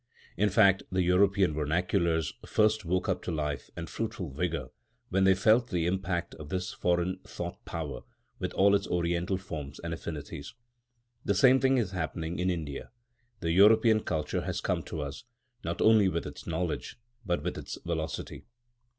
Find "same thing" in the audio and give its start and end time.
11.35-11.77